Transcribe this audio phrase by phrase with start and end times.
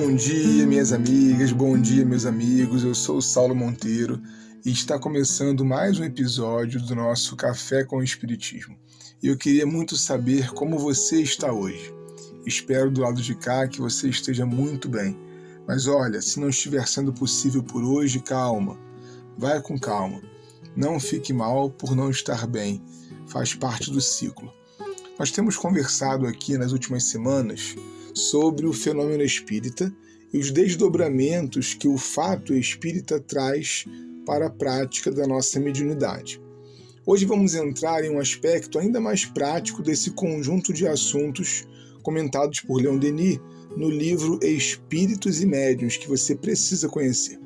[0.00, 2.84] Bom dia, minhas amigas, bom dia, meus amigos.
[2.84, 4.22] Eu sou o Saulo Monteiro
[4.64, 8.78] e está começando mais um episódio do nosso Café com o Espiritismo.
[9.20, 11.92] E eu queria muito saber como você está hoje.
[12.46, 15.18] Espero do lado de cá que você esteja muito bem.
[15.66, 18.78] Mas olha, se não estiver sendo possível por hoje, calma.
[19.36, 20.22] Vai com calma.
[20.76, 22.80] Não fique mal por não estar bem.
[23.26, 24.52] Faz parte do ciclo.
[25.18, 27.74] Nós temos conversado aqui nas últimas semanas
[28.14, 29.92] sobre o fenômeno espírita
[30.32, 33.84] e os desdobramentos que o fato espírita traz
[34.26, 36.40] para a prática da nossa mediunidade.
[37.06, 41.66] Hoje vamos entrar em um aspecto ainda mais prático desse conjunto de assuntos
[42.02, 43.40] comentados por Leon Denis
[43.76, 47.38] no livro Espíritos e Médiuns, que você precisa conhecer.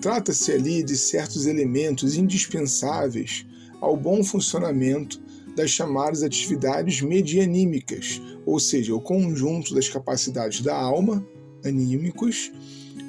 [0.00, 3.46] Trata-se ali de certos elementos indispensáveis
[3.80, 5.22] ao bom funcionamento
[5.56, 11.26] das chamadas atividades medianímicas, ou seja, o conjunto das capacidades da alma,
[11.64, 12.50] anímicos,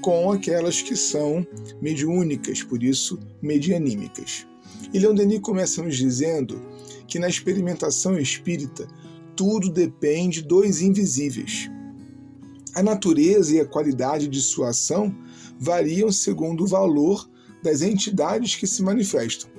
[0.02, 1.46] com aquelas que são
[1.82, 4.46] mediúnicas, por isso medianímicas.
[4.94, 6.62] E Leon Denis começa nos dizendo
[7.08, 8.88] que na experimentação espírita
[9.36, 11.70] tudo depende dos invisíveis.
[12.76, 15.16] A natureza e a qualidade de sua ação
[15.60, 17.30] variam segundo o valor
[17.64, 19.50] das entidades que se manifestam.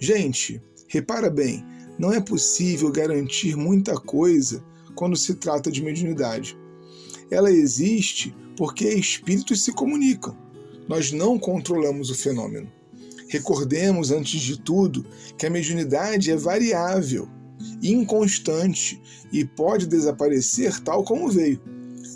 [0.00, 1.64] Gente, repara bem,
[1.98, 4.62] não é possível garantir muita coisa
[4.94, 6.56] quando se trata de mediunidade.
[7.30, 10.36] Ela existe porque espíritos se comunicam.
[10.88, 12.70] Nós não controlamos o fenômeno.
[13.28, 15.04] Recordemos, antes de tudo,
[15.36, 17.28] que a mediunidade é variável,
[17.82, 19.00] inconstante
[19.32, 21.60] e pode desaparecer tal como veio.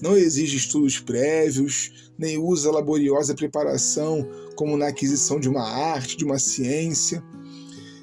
[0.01, 6.25] Não exige estudos prévios, nem usa laboriosa preparação, como na aquisição de uma arte, de
[6.25, 7.22] uma ciência.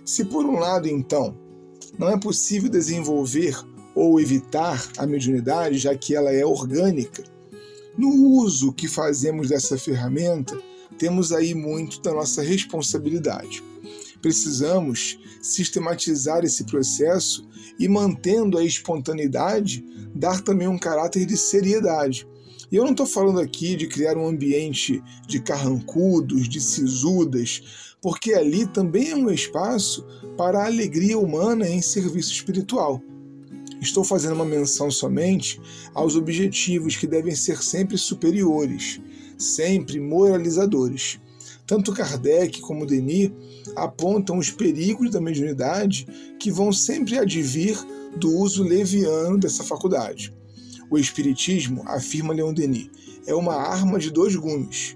[0.04, 1.38] Se por um lado, então,
[1.98, 3.58] não é possível desenvolver
[3.94, 7.24] ou evitar a mediunidade, já que ela é orgânica.
[7.98, 10.60] No uso que fazemos dessa ferramenta,
[10.98, 13.64] temos aí muito da nossa responsabilidade.
[14.22, 17.48] Precisamos sistematizar esse processo
[17.80, 19.84] e, mantendo a espontaneidade,
[20.14, 22.28] dar também um caráter de seriedade.
[22.72, 28.36] E eu não estou falando aqui de criar um ambiente de carrancudos, de sisudas, porque
[28.36, 30.06] ali também é um espaço
[30.38, 33.02] para a alegria humana em serviço espiritual.
[33.82, 35.60] Estou fazendo uma menção somente
[35.92, 39.02] aos objetivos que devem ser sempre superiores,
[39.40, 41.20] sempre moralizadores.
[41.66, 43.32] Tanto Kardec como Denis
[43.76, 46.06] apontam os perigos da mediunidade
[46.40, 47.76] que vão sempre advir
[48.18, 50.32] do uso leviano dessa faculdade.
[50.92, 52.92] O Espiritismo, afirma Leon Denis,
[53.26, 54.96] é uma arma de dois gumes.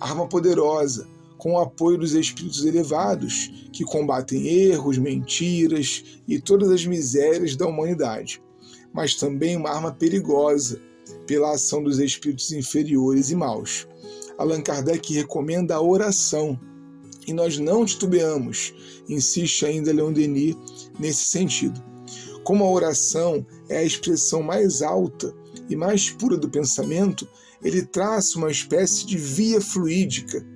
[0.00, 1.06] Arma poderosa,
[1.38, 7.66] com o apoio dos espíritos elevados, que combatem erros, mentiras e todas as misérias da
[7.66, 8.42] humanidade,
[8.92, 10.80] mas também uma arma perigosa,
[11.26, 13.86] pela ação dos espíritos inferiores e maus.
[14.38, 16.58] Allan Kardec recomenda a oração,
[17.26, 18.72] e nós não titubeamos,
[19.08, 20.56] insiste ainda Leon Denis
[20.98, 21.82] nesse sentido.
[22.44, 25.34] Como a oração é a expressão mais alta
[25.68, 27.28] e mais pura do pensamento,
[27.62, 30.46] ele traça uma espécie de via fluídica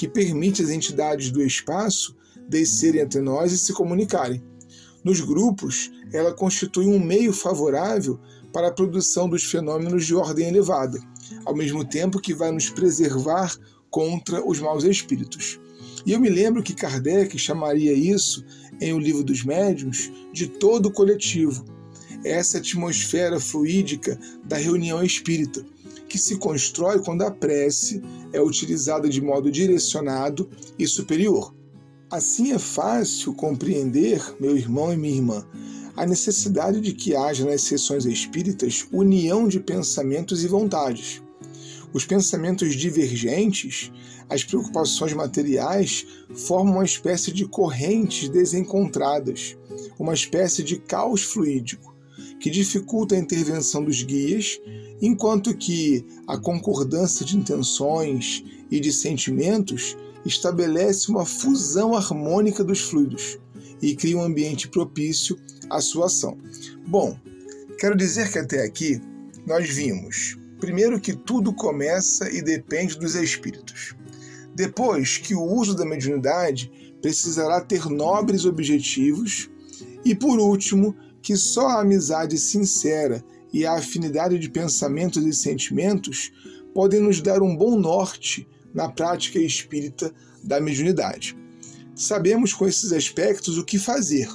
[0.00, 2.16] que permite às entidades do espaço
[2.48, 4.42] descerem entre nós e se comunicarem.
[5.04, 8.18] Nos grupos, ela constitui um meio favorável
[8.50, 10.98] para a produção dos fenômenos de ordem elevada,
[11.44, 13.54] ao mesmo tempo que vai nos preservar
[13.90, 15.60] contra os maus espíritos.
[16.06, 18.42] E eu me lembro que Kardec chamaria isso,
[18.80, 21.62] em O Livro dos Médiuns, de todo coletivo.
[22.24, 25.62] Essa atmosfera fluídica da reunião espírita,
[26.10, 31.54] que se constrói quando a prece é utilizada de modo direcionado e superior.
[32.10, 35.46] Assim é fácil compreender, meu irmão e minha irmã,
[35.96, 41.22] a necessidade de que haja nas sessões espíritas união de pensamentos e vontades.
[41.92, 43.92] Os pensamentos divergentes,
[44.28, 46.04] as preocupações materiais,
[46.34, 49.56] formam uma espécie de correntes desencontradas,
[49.96, 51.89] uma espécie de caos fluídico
[52.40, 54.58] que dificulta a intervenção dos guias,
[55.00, 63.38] enquanto que a concordância de intenções e de sentimentos estabelece uma fusão harmônica dos fluidos
[63.80, 65.38] e cria um ambiente propício
[65.68, 66.36] à sua ação.
[66.86, 67.16] Bom,
[67.78, 69.00] quero dizer que até aqui
[69.46, 73.94] nós vimos, primeiro, que tudo começa e depende dos espíritos.
[74.54, 76.70] Depois, que o uso da mediunidade
[77.00, 79.50] precisará ter nobres objetivos.
[80.04, 86.32] E por último, que só a amizade sincera e a afinidade de pensamentos e sentimentos
[86.74, 90.12] podem nos dar um bom norte na prática espírita
[90.42, 91.36] da mediunidade.
[91.94, 94.28] Sabemos com esses aspectos o que fazer,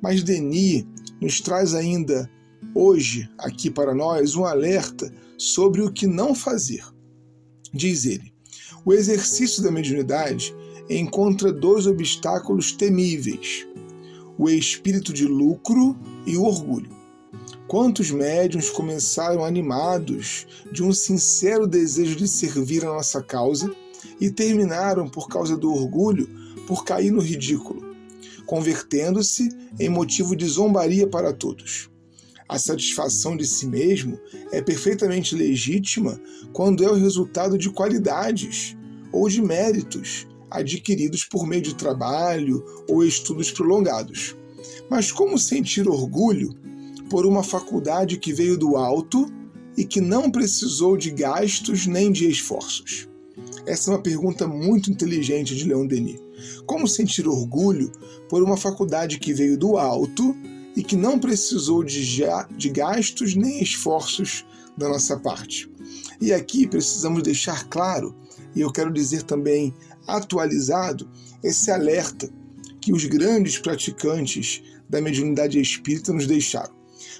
[0.00, 0.84] mas Denis
[1.20, 2.30] nos traz ainda
[2.74, 6.84] hoje aqui para nós um alerta sobre o que não fazer.
[7.72, 8.32] Diz ele:
[8.84, 10.54] o exercício da mediunidade
[10.88, 13.66] encontra dois obstáculos temíveis:
[14.38, 15.96] o espírito de lucro
[16.26, 16.90] e o orgulho.
[17.66, 23.74] Quantos médiums começaram animados de um sincero desejo de servir a nossa causa
[24.20, 26.28] e terminaram, por causa do orgulho,
[26.66, 27.94] por cair no ridículo,
[28.46, 29.48] convertendo-se
[29.78, 31.90] em motivo de zombaria para todos.
[32.48, 34.18] A satisfação de si mesmo
[34.52, 36.20] é perfeitamente legítima
[36.52, 38.76] quando é o resultado de qualidades
[39.10, 44.36] ou de méritos adquiridos por meio de trabalho ou estudos prolongados.
[44.90, 46.54] Mas como sentir orgulho
[47.10, 49.26] por uma faculdade que veio do alto
[49.76, 53.08] e que não precisou de gastos nem de esforços?
[53.66, 56.20] Essa é uma pergunta muito inteligente de Leon Denis.
[56.66, 57.92] Como sentir orgulho
[58.28, 60.36] por uma faculdade que veio do alto
[60.74, 62.22] e que não precisou de,
[62.56, 64.44] de gastos nem esforços
[64.76, 65.70] da nossa parte?
[66.20, 68.14] E aqui precisamos deixar claro,
[68.54, 69.72] e eu quero dizer também
[70.06, 71.08] atualizado,
[71.42, 72.28] esse alerta
[72.80, 76.74] que os grandes praticantes da mediunidade espírita nos deixaram.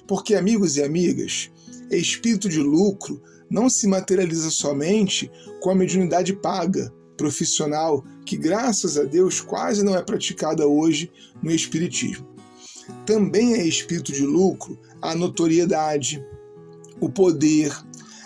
[0.07, 1.49] Porque, amigos e amigas,
[1.89, 5.31] espírito de lucro não se materializa somente
[5.61, 11.51] com a mediunidade paga, profissional, que graças a Deus quase não é praticada hoje no
[11.51, 12.27] Espiritismo.
[13.05, 16.23] Também é espírito de lucro a notoriedade,
[16.99, 17.71] o poder,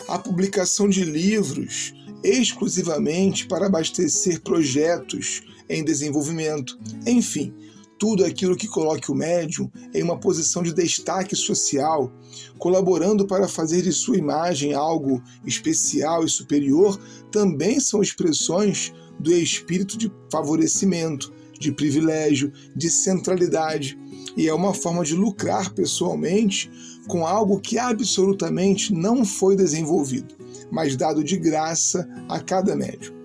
[0.07, 1.93] a publicação de livros
[2.23, 7.53] exclusivamente para abastecer projetos em desenvolvimento, enfim,
[7.99, 12.11] tudo aquilo que coloque o médium em uma posição de destaque social,
[12.57, 16.99] colaborando para fazer de sua imagem algo especial e superior,
[17.31, 23.97] também são expressões do espírito de favorecimento, de privilégio, de centralidade,
[24.35, 26.69] e é uma forma de lucrar pessoalmente
[27.07, 30.35] com algo que absolutamente não foi desenvolvido,
[30.71, 33.15] mas dado de graça a cada médium.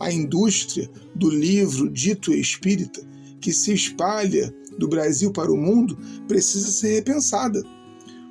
[0.00, 3.00] A indústria do livro dito espírita
[3.40, 7.62] que se espalha do Brasil para o mundo precisa ser repensada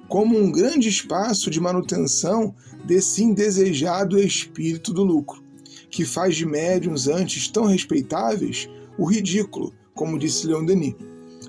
[0.07, 2.55] como um grande espaço de manutenção
[2.85, 5.43] desse indesejado espírito do lucro,
[5.89, 10.95] que faz de médiums antes tão respeitáveis o ridículo, como disse Leon Denis.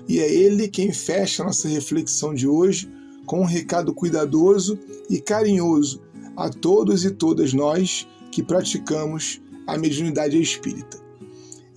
[0.07, 2.91] E é ele quem fecha nossa reflexão de hoje
[3.25, 4.77] com um recado cuidadoso
[5.09, 6.01] e carinhoso
[6.39, 10.97] a todos e todas nós que praticamos a mediunidade espírita.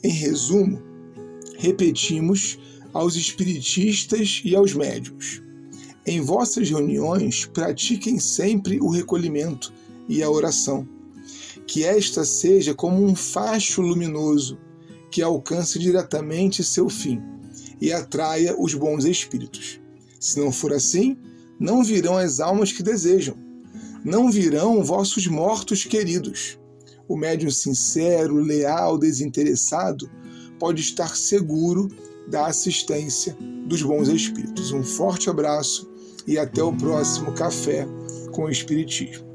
[0.04, 0.80] Em resumo,
[1.58, 2.60] repetimos
[2.92, 5.42] aos espiritistas e aos médios.
[6.06, 9.72] Em vossas reuniões, pratiquem sempre o recolhimento
[10.08, 10.86] e a oração.
[11.66, 14.58] Que esta seja como um facho luminoso
[15.10, 17.20] que alcance diretamente seu fim
[17.80, 19.80] e atraia os bons espíritos.
[20.20, 21.16] Se não for assim,
[21.58, 23.36] não virão as almas que desejam,
[24.04, 26.58] não virão vossos mortos queridos.
[27.08, 30.10] O médium sincero, leal, desinteressado
[30.58, 31.88] pode estar seguro
[32.28, 34.72] da assistência dos bons espíritos.
[34.72, 35.90] Um forte abraço
[36.26, 37.86] e até o próximo Café
[38.32, 39.26] com o Espiritismo.